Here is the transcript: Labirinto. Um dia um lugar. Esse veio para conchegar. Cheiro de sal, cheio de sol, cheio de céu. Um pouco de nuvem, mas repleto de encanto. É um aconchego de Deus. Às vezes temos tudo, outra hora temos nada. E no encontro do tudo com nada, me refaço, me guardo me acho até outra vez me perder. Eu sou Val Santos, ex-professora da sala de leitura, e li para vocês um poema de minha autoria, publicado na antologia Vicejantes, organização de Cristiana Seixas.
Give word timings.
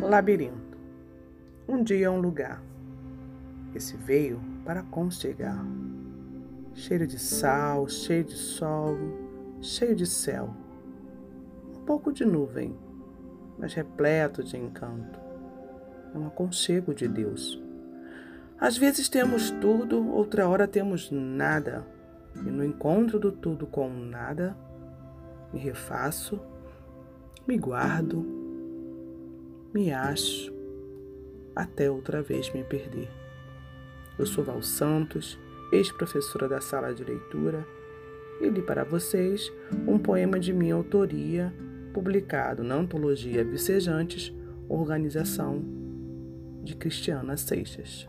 Labirinto. 0.00 0.78
Um 1.68 1.82
dia 1.82 2.10
um 2.10 2.20
lugar. 2.20 2.62
Esse 3.74 3.96
veio 3.96 4.40
para 4.64 4.82
conchegar. 4.84 5.64
Cheiro 6.72 7.06
de 7.06 7.18
sal, 7.18 7.88
cheio 7.88 8.24
de 8.24 8.34
sol, 8.34 8.96
cheio 9.60 9.94
de 9.94 10.06
céu. 10.06 10.54
Um 11.76 11.84
pouco 11.84 12.12
de 12.12 12.24
nuvem, 12.24 12.74
mas 13.58 13.74
repleto 13.74 14.42
de 14.42 14.56
encanto. 14.56 15.18
É 16.14 16.18
um 16.18 16.26
aconchego 16.28 16.94
de 16.94 17.08
Deus. 17.08 17.60
Às 18.58 18.78
vezes 18.78 19.08
temos 19.08 19.50
tudo, 19.50 20.08
outra 20.08 20.48
hora 20.48 20.66
temos 20.66 21.10
nada. 21.10 21.84
E 22.36 22.50
no 22.50 22.64
encontro 22.64 23.18
do 23.18 23.32
tudo 23.32 23.66
com 23.66 23.90
nada, 23.90 24.56
me 25.52 25.58
refaço, 25.58 26.40
me 27.46 27.58
guardo 27.58 28.37
me 29.72 29.92
acho 29.92 30.52
até 31.54 31.90
outra 31.90 32.22
vez 32.22 32.52
me 32.52 32.62
perder. 32.64 33.08
Eu 34.18 34.26
sou 34.26 34.44
Val 34.44 34.62
Santos, 34.62 35.38
ex-professora 35.72 36.48
da 36.48 36.60
sala 36.60 36.94
de 36.94 37.04
leitura, 37.04 37.66
e 38.40 38.48
li 38.48 38.62
para 38.62 38.84
vocês 38.84 39.52
um 39.86 39.98
poema 39.98 40.38
de 40.38 40.52
minha 40.52 40.74
autoria, 40.74 41.52
publicado 41.92 42.62
na 42.62 42.76
antologia 42.76 43.44
Vicejantes, 43.44 44.32
organização 44.68 45.62
de 46.62 46.76
Cristiana 46.76 47.36
Seixas. 47.36 48.08